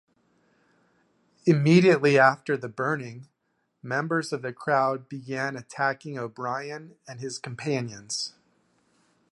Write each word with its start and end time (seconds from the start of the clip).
Immediately 1.45 2.17
after 2.17 2.57
the 2.57 2.67
burning, 2.67 3.27
members 3.83 4.33
of 4.33 4.41
the 4.41 4.51
crowd 4.51 5.07
began 5.07 5.55
attacking 5.55 6.17
O'Brien 6.17 6.95
and 7.07 7.19
his 7.19 7.37
companions. 7.37 8.33